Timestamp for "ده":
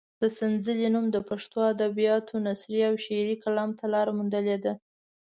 4.63-4.73